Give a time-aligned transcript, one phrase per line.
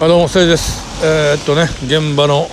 [0.00, 1.04] あどうも、せいです。
[1.04, 2.46] えー、っとね、現場の、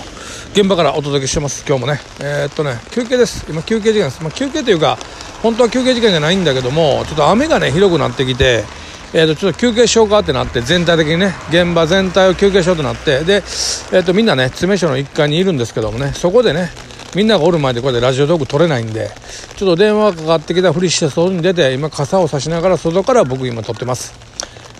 [0.52, 2.00] 現場からお届けしてます、今日もね。
[2.18, 3.46] えー、っとね、休憩です。
[3.48, 4.20] 今、休憩時間です。
[4.20, 4.98] まあ、休憩というか、
[5.44, 8.64] 本当は休憩時間じゃないんだけども、ちょっと雨がね、ひどくなってきて、
[9.14, 16.70] えー、とちょっと休憩しようかってなって全体的にね現場全体を休憩しようとなってで、えー、とみんなね詰め所の1階にいるんですけどもねそこでね
[17.14, 19.08] みんながおる前でこうやってラジオトーク取れないんで
[19.56, 24.26] ちょっと電話がかかってきたふりして外に出て今傘を差しながら外から僕今撮ってます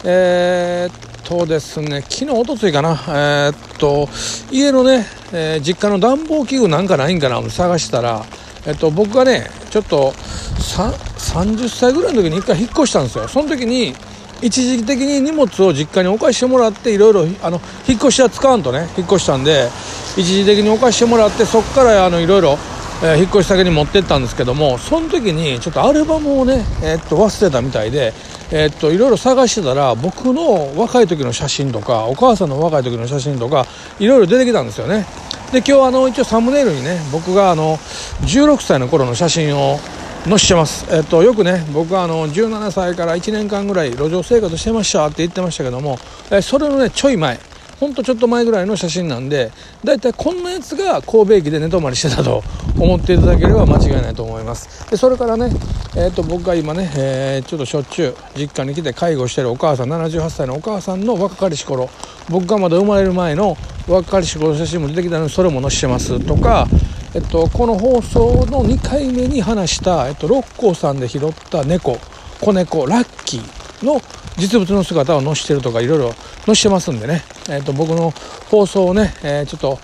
[0.08, 4.08] えー、とですね、昨日、おとついかな、えー、っと、
[4.52, 8.24] 家のね、えー、実家の暖房器具なんかないんかな探したら、
[8.64, 13.26] えっと、僕がね、ちょっと、30歳ぐらいの時に一回引っ越したんですよ。
[13.26, 13.92] その時に、
[14.40, 19.68] 一時的に荷物を実家に置かしてもらって、いろいろ、あの、引っ越しは使わんとね、引っ越したんで、
[20.16, 22.56] 一時的に置かしてもらって、そこから、あの、いろいろ、
[23.02, 28.14] えー、引っ越し先に持ってったんですけどもその時にちょっとアルバムをね、えー、っと忘れたみたいで、
[28.50, 33.66] え、っといろいろ探してたら僕の若い時の写真とかお母さんの若い時の写真とか
[33.98, 35.06] いろいろ出てきたんですよね。
[35.52, 37.76] で今日あの一応サムネイルにね僕があの
[38.22, 39.78] 16歳の頃の写真を
[40.24, 45.98] 載せてます、えっと、よくね僕はあの17歳から1年間ぐらい路上生活してましたって言ってましたけども、
[46.30, 47.38] えそれのねちょい前。
[47.80, 49.52] ほんとちょっと前ぐらいの写真なんで
[49.84, 52.42] だいたいこんなやつが神戸駅で寝泊まりしてたと
[52.78, 54.90] 思っていただければ間違いないと思います。
[54.90, 55.50] でそれからね、
[55.96, 61.90] えー、と僕が今ね、えー、ちょっとしょっちゅう実家に来て介護してるお母さん78歳のお母さんの若かりし頃
[62.28, 66.66] 僕がまだ生まれる前の若かりし頃の写真も出てきたのでそれも載せてますとか
[67.14, 71.96] えっと、この放送の2回目に話した、えっと、六甲山で拾った猫
[72.42, 74.00] 子猫ラッキーの
[74.38, 76.12] 実物の姿を載せてるとかいろいろ
[76.44, 78.12] 載せてますんでね、えっと、僕の
[78.50, 79.78] 放送をね、えー、ちょっと、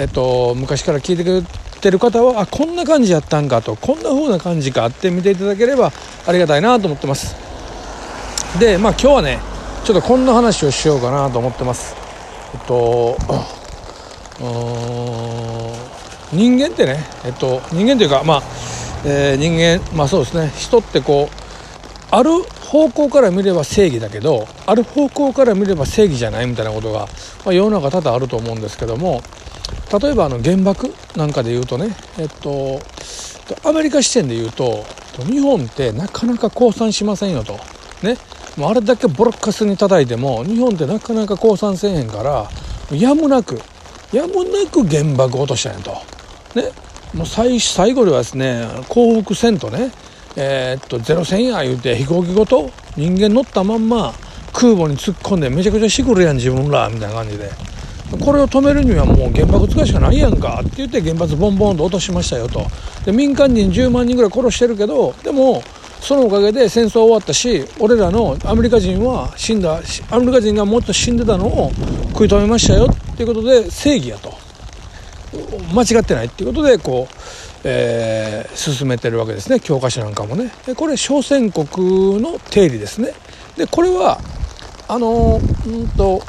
[0.00, 1.42] えっと、昔から聞いてくれ
[1.80, 5.92] てる方はあこんな感じやったんかとこんな風な感じかって見ていただければ
[6.26, 7.36] ありがたいなと思ってます。
[8.58, 9.38] でまあ今日はね
[9.84, 11.94] ちょっとこんな話をしようかなと思ってます。
[12.54, 13.16] えっと
[16.32, 18.42] 人間ってねえっと人間というかまあ、
[19.04, 20.50] えー、人間まあそうですね。
[20.56, 21.37] 人ってこう
[22.10, 27.00] ある方向から見れば正義だけどある方向から見れば正義じゃないみたいなことが、
[27.44, 29.22] まあ、世の中多々あると思うんですけども
[30.00, 32.80] 例えばあの原爆なんかで言うとねえっと
[33.64, 34.84] アメリカ視点で言うと
[35.24, 37.58] 日本ってなかなか降参しませんよと。
[38.02, 38.16] ね。
[38.56, 42.48] もうあれだけボロッカスに叩いても日本ってなかなか降参せえへんから
[42.96, 43.60] やむなく
[44.12, 45.92] やむなく原爆落としたんやと。
[46.54, 46.70] ね。
[47.14, 49.90] もう最最後ではですね降伏せんとね
[50.36, 54.12] えー、っとゼロ戦や言うて飛行機ごと人間乗ったまんま
[54.52, 57.50] 空母に突っ込んでめちゃくちゃしぐるやん自分らみたいな感じで。
[58.16, 60.60] これを止めるにはもう原爆使うしかないやんか。
[60.62, 62.66] って言って原発ボンボンと落としましたよと。
[63.04, 65.62] で民間人10万人ぐらい殺してるけどでも
[66.00, 71.70] そのおかげで戦争終わったし俺らのアメリカ人は死んだアメリカ人がもっと死んでたのを
[72.12, 72.86] 食い止めましたよ。
[72.86, 74.32] っていうことで正義やと。
[75.74, 76.26] 間違ってない。
[76.26, 77.14] っていうことでこう
[77.64, 79.60] えー、進めてるわけですね。
[79.60, 80.52] 教科書なんかもね。
[80.66, 83.12] でこれ小選国の定理ですね。
[83.56, 84.20] でこれは
[84.86, 86.22] あのうんと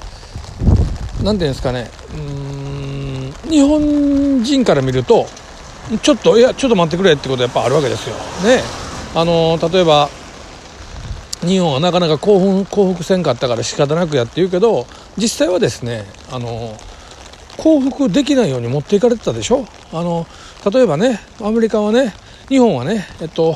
[1.24, 1.90] 何て言うんですかね。
[2.14, 5.28] うん日本人から見ると
[6.02, 8.16] ちょっといやちょっと待ってくれってことやっぱあるわけですよ。
[8.44, 8.62] ね。
[9.16, 10.10] あの例えば
[11.42, 16.76] 日本はなかなか興奮降伏せんかったから仕方なくやって言うけど実際はですねあの
[17.58, 19.66] 降伏できないように持っていかれてたでしょ。
[19.92, 20.26] あの
[20.72, 22.14] 例えばねアメリカはね
[22.48, 23.56] 日本はねえっと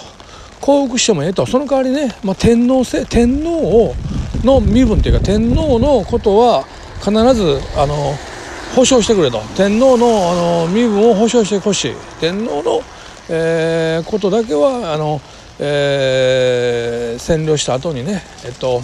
[0.64, 1.46] 降伏してもええと。
[1.46, 3.94] その代わりね、まあ、天皇制天皇を
[4.44, 6.64] の身分というか天皇のことは
[7.00, 8.16] 必ずあの
[8.74, 9.40] 保障してくれと。
[9.58, 11.94] 天皇のあの身分を保障してほしい。
[12.22, 12.82] 天皇の、
[13.30, 15.22] えー、ことだけはあの、
[15.60, 18.82] えー、占領した後にねえっと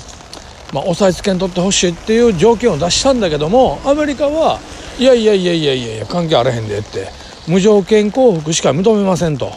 [0.73, 4.59] まあ、押さえつけんとってほしいっていう条件を出したんだけどもアメリカは
[4.99, 7.28] いやいやいやいやいや関係あらへんでって。
[7.49, 9.51] 無条件降伏しか認めませんと、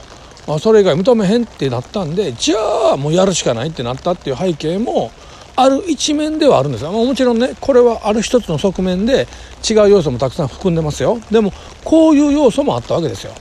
[0.58, 5.12] それ以外認めへんってなったんでじゃあもうやるしかないってなったっていう背景も
[5.54, 9.28] ある一面ではあるんですよ、ま、もちろんねこれはある一つの側面で
[9.68, 11.20] 違う要素もたくさん含んでますよ。
[11.30, 11.52] でも
[11.84, 13.32] こういう要素もあったわけですよ。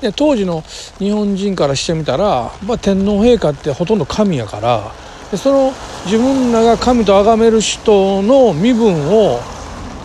[0.00, 0.62] で当時の
[0.98, 4.92] 日本人からしてみたら、まあ、天皇陛下ってほとんど神やから
[5.30, 5.74] でその
[6.06, 9.40] 自分らが神と崇める人の身分を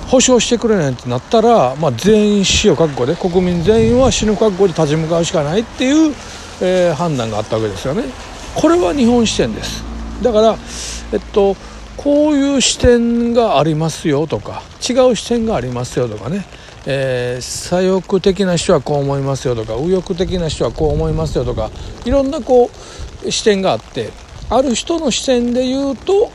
[0.07, 6.13] 保証してくれないってなったら、まあ、全員死を覚悟で国民全員は死ぬ覚悟で立ち向かうしかないっていう、
[6.61, 8.03] えー、判断があったわけですよね。
[8.55, 9.83] これは日本視点です
[10.23, 10.55] だから、
[11.11, 11.55] えっと、
[11.97, 16.45] こういう視点がありますよとか違う視点がありますよとかね、
[16.85, 21.69] えー、左翼的な人はこう思いますよとか右翼的な人はこう思いますよとか
[22.05, 22.69] いろんなこ
[23.25, 24.11] う視点があって
[24.49, 26.31] ある人の視点で言うと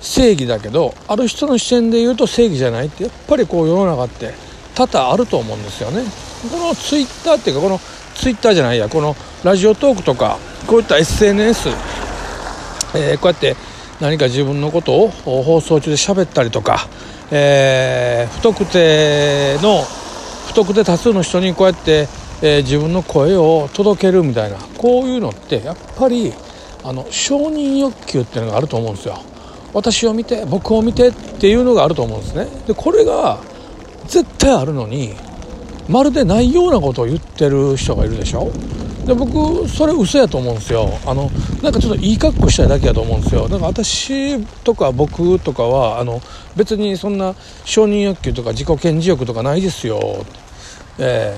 [0.00, 4.32] 正義だけどある人の視点で言うと正義じゃないってやっぱりこう世の中って
[4.74, 6.02] 多々あると思うんですよね
[6.50, 7.78] このツイッターっていうかこの
[8.14, 13.56] ツイッターじゃないやこのラジオトークとかこういった SNS、えー、こうやって
[14.00, 16.88] 何か自分のことを放送中で喋ったりとか、
[17.32, 19.82] えー、不特定の
[20.46, 22.08] 不特定多数の人にこうやって、
[22.42, 26.32] えー、自分の声を届けるみたいなこういうのってやっぱり
[26.84, 29.20] あの承認欲求っていうのがあると思うんですよ。
[29.74, 32.46] 私を見て僕を見てっていうのがあると思うんですね。
[32.66, 33.38] でこれが
[34.06, 35.14] 絶対あるのに
[35.88, 38.50] まるでないようなことを言ってる人がいるでしょ。
[39.06, 40.88] で僕それ嘘やと思うんですよ。
[41.06, 41.30] あの
[41.62, 43.48] なんかちょっといい格好したいだけやと思うんですよ。
[43.48, 46.20] だから私とか僕とかはあの
[46.56, 50.26] 別にそんな承認欲求とか自己顕示欲とかないですよ。
[50.98, 51.34] え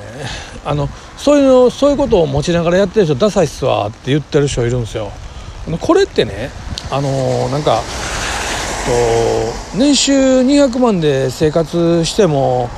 [0.64, 5.12] ー、あのそういうのそういうことを持ちながらやってる人ダサいっすわって言ってる人いるんですよ。
[5.80, 6.50] これってね
[6.90, 7.82] あのー、なんか
[8.86, 12.68] と年収200万で生活しても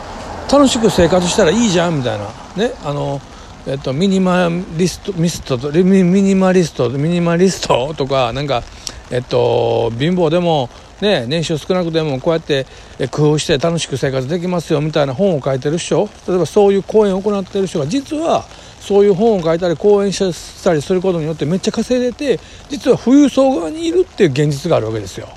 [0.50, 2.26] 楽しく生活したらいいじゃんみたいな
[2.56, 3.20] ねあの
[3.64, 8.64] えっと、ミニマリストミストミニマリストミニマリストとかなんか、
[9.12, 10.69] えっと、貧乏でも、
[11.00, 12.66] ね、年収少なくてもこうやって
[13.12, 18.43] 工夫して楽しく生活できますよみたいな本を書いてる人例えばそういう講演を行ってる人が実は
[18.81, 25.28] そういう本を書いたり講演したりすることによってめっちゃ稼いでて実は富裕層側にいるっていう現実があるわけですよ。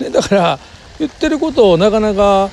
[0.00, 0.58] ね、だから
[0.98, 2.50] 言ってることをなかなか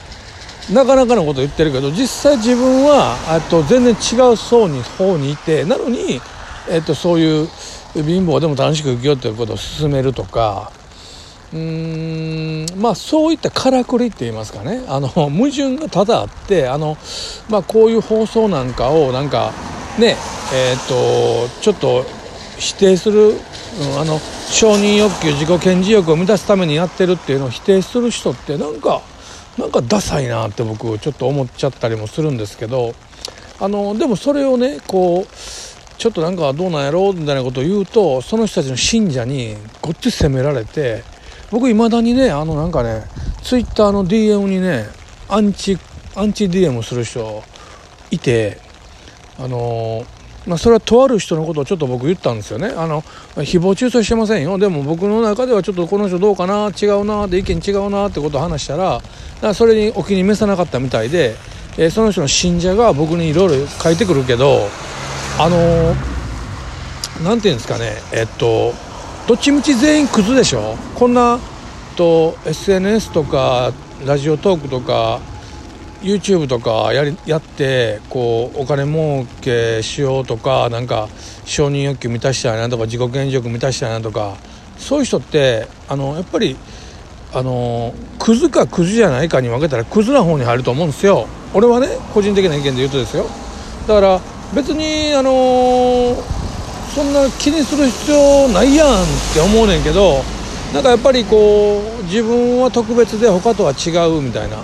[0.72, 3.18] なかなかのこと言ってるけど実際自分は
[3.50, 6.22] と全然違う層に方にいてなのに、
[6.70, 7.48] えっと、そういう
[7.96, 10.72] 貧乏でも楽しく生きようということを進めるとか
[11.52, 14.84] うーんまあそういったからくりって言いますかね。
[14.88, 16.98] あの矛盾が多々あってあの、
[17.50, 19.52] まあ、こういう放送なんかをなんか
[20.00, 20.16] ね
[20.54, 22.06] えっ、とちょっと
[22.58, 23.34] 否定する、
[24.00, 29.02] あの承認欲求自己顕示欲を満たすためにやってるっていうのを否定する人ってなんか
[29.58, 32.94] なんかダサいなって僕ちょっと思っちゃったりもするんですけど
[33.60, 35.28] あのでもそれをねこう
[35.98, 41.04] ちょっとなんかどうなんやろうみたいなことを言うとその人たちの信者にごっつ責められて
[41.52, 43.06] 僕いまだにねあのなんかね
[43.42, 44.86] ツイッターの DM にね
[45.30, 45.78] アンチ
[46.16, 47.44] アンチ DM する人
[48.12, 48.58] いて
[49.40, 50.06] あの
[50.46, 52.74] まあ、それはとある人のことをちょっと僕言ったんですよね。
[52.76, 53.02] あの
[53.36, 54.58] 誹謗中傷してませんよ。
[54.58, 59.02] でも僕の中ではちょっとこの人どうかな違うなって意見違うなってことを話したら
[59.42, 61.36] らそれにお気に召さなかったみたいで、
[61.78, 64.68] えー、その人の信者が僕にいろいろ書いてくるけど
[65.40, 65.96] あの
[67.24, 67.94] 何、て言うんですかね。
[68.12, 68.74] えっと
[69.28, 70.76] どっちみち全員クズでしょ。
[70.96, 71.40] こんな
[71.96, 73.72] と SNS とか
[74.06, 75.22] ラジオトークとか
[76.04, 81.08] YouTube とかやりやってこうお金儲けしようとかなんか
[81.46, 84.36] 承認欲求満たしたいなとか自己顕示欲満たしたいなとか
[84.78, 86.58] そういう人ってあのやっぱり
[87.34, 91.26] あのクズかクズじゃないかに分けたらクズな方に入ると思うんですよ。
[91.54, 93.26] 俺はね個人的な意見で言うとですよ。
[93.88, 94.22] だから
[94.54, 96.16] 別にあの
[96.94, 98.92] そんな気にする必要ないやんっ
[99.34, 100.22] て思うねんけど
[100.74, 104.58] なんかやっぱりこう自分は特別で他とは違うみたいな。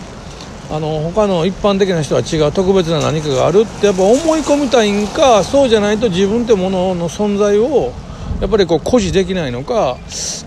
[0.72, 7.92] あの他の一般的な人は違う特別な何かがあるってやっぱ思い込みたいんかそうじゃないと自分ってものの存在を
[8.40, 9.98] やっぱりこう誇示できないのか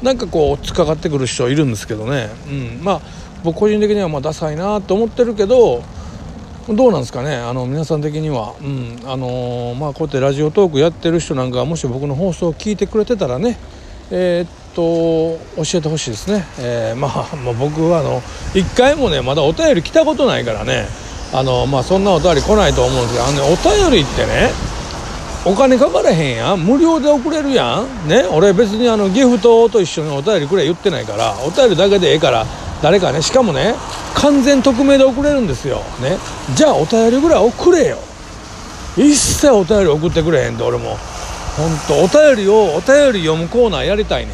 [0.02, 3.00] 何かこう突っかかってくる人いるんですけどね、うん、まあ
[3.42, 5.82] 僕個人的にはまあダサいなと思ってるけど
[6.68, 7.34] どうなんですかね。
[7.34, 9.00] あの皆さん的には、うん。
[9.04, 13.58] あのー、まあ、こうやってラジオトークやってる人なんかもし僕の放送を聞いてくれてたらね。
[14.12, 18.20] えー、っと教えてほしいですね、えー、まあ、まあ、僕はあの
[18.54, 20.86] 1回もねまだお便り来たことないからね。
[21.34, 24.50] あの、まあ、そんなお便り来ないと思うんですけどあの、ね、お便りってね
[25.46, 26.60] お金かからへんやん。
[26.60, 28.08] 無料で送れるやん。
[28.08, 32.46] ね俺別にあのギフトと一緒にお便りくれ言ってないからお便りだけでええから
[32.82, 33.74] 誰かねしかもね
[34.14, 35.78] 完全匿名で送れるんですよ。
[36.00, 36.18] ね。
[36.54, 37.98] じゃあお便りぐらい送れよ。
[38.96, 40.96] 一切お便り送ってくれへんと俺も。
[41.56, 44.32] 本当お便りをお便り読むコーナーやりたいね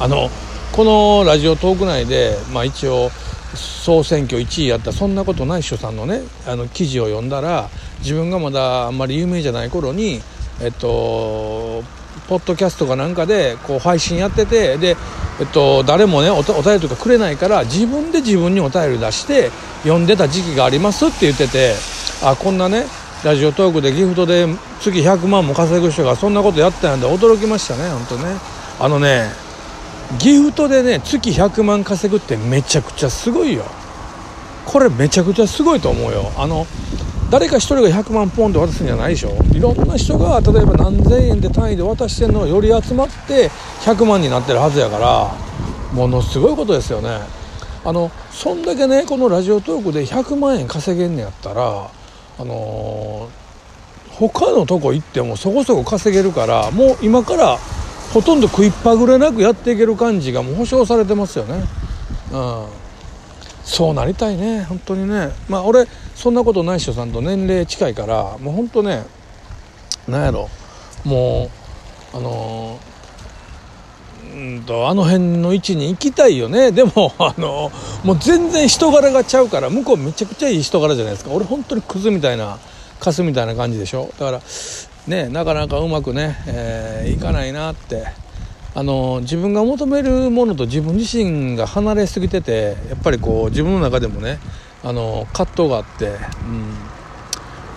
[0.00, 0.30] あの
[0.72, 3.10] このラジオトーク内でまあ一応
[3.54, 10.20] 総選挙1位やったそんなことない人さんのねあの記事を読んだら自分がまだあんまり有名じゃない頃に
[10.62, 11.82] えっと
[12.28, 14.96] ポッドキャストかなんかでこう配信やっててで、
[15.40, 19.50] えっと、誰もねおお便りとかくれないから自分で自分にお便り出して
[19.82, 21.74] 読んでた時期がありますって言ってて
[22.22, 22.84] あこんなね
[23.24, 24.46] ラジオトークでギフトで
[24.80, 28.60] 月100万も稼ぐ人がそんなことやったんで驚きましたね本当ね。
[28.78, 29.28] あのね
[30.18, 33.64] ギフトでね月100万稼ぐってめちゃくちゃすごいよ。
[34.66, 36.32] これめちゃくちゃすごいと思うよ。
[36.36, 36.66] あの
[37.30, 39.36] 誰か1人が100万ポンって渡すんじゃないでしょ。
[39.52, 43.50] いろんな人が例えば何千円で単位で渡してんのがより集まって
[43.82, 45.32] 100万になってるはずやから
[45.92, 47.20] ものすごいことですよね。
[47.84, 57.58] あのそんだけねこのラジオトークで100万円稼げんねやったらあのー、他のとこ行ってもそこそこ稼げるからもう今から
[58.12, 61.62] ほとんど食いっぱぐれなくやっていける感じがもう保証されてますよね。
[62.32, 62.66] うん。
[63.64, 65.30] そうなりたいね本当にね。
[65.48, 69.04] まあ俺そんなことない人さんと年齢近いからもう本当ね
[70.08, 70.48] なんやろ。
[71.04, 71.50] も
[72.12, 72.90] うあのー
[74.32, 76.72] うんとあの辺の位置に行きたいよね。
[76.72, 77.70] でも あの
[78.04, 81.30] もう全然人柄がちゃうから向こうめちゃくちゃいい人柄じゃないですか。
[81.32, 82.58] 俺本当にクズみたいな
[83.00, 84.10] カスみたいな感じでしょ。
[84.18, 84.40] だから
[85.06, 88.06] ねなかなかうまくね、えー、いかないなって。
[88.72, 94.38] あの自分が求めるものと自分自身が離れすぎててやっぱりこう自分の中でもね
[94.84, 96.10] あの葛藤があって、う
[96.46, 97.00] ん。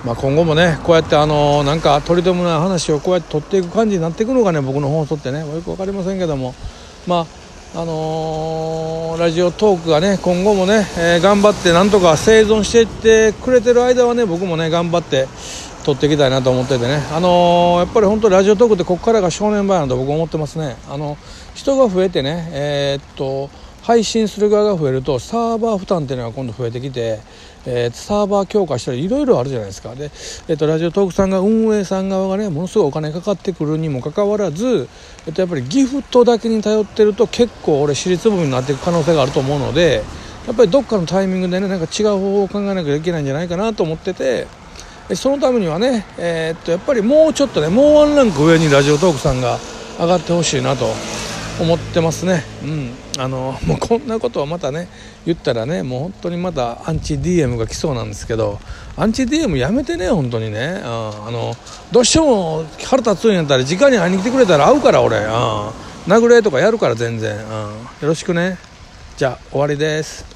[0.05, 6.53] まあ、今後もねこうやってあのなんか取り留めない話をこうやって取っていく感じになっていくのがね僕の放送ってねよく分かりませんけども。
[7.07, 7.25] まあ
[7.75, 15.27] あのー、ラジオトークがね今後もね、えー、頑張ってなんとか生存していってくれてる間はね僕もね頑張って
[15.83, 21.17] 撮っていきたいなと思っててね、あのー、やっぱり本当ラジオトークってここからが正念場やなと僕思ってますねあの
[21.53, 23.49] 人が増えてねえー、っと
[23.83, 27.19] 配信する側が増えるとサーバー負担っていうのが今度増えてきて、
[27.65, 34.87] えー、サーバー強化したりいろいろあるじゃないですかで、えーと、ラジオトークさんが運営さん側がねものすごいお金かかってくるにもかかわらず、
[35.27, 40.01] えーと、やっぱりギフトだけに頼ってると結構俺私立部になっていく可能性があると思うので
[40.47, 44.62] やっぱりどっかのタイミングでねなんか違う方法を考えなきゃいけないんじゃないかなと思ってて。
[45.15, 49.59] そのためにはね、えー、っとやっぱりもうちょっとねもうワンランク上にラジオトークさんが
[49.99, 50.85] 上がってほしいなと
[51.61, 54.87] 思ってますね、うん、あのもうこんなことをまたね
[55.25, 58.59] 言ったらねもう本当にまたアンチ DM が来そうなんですけど
[58.95, 61.53] アンチ DM やめてね本当にね、うん、あの
[61.91, 65.25] どうしても腹立つんやったら直に会いに来てくれたら会うから俺、うん、
[66.07, 68.57] 殴れとかやるから全然、うん、よろしくね。
[69.15, 70.32] じゃあ終わりです。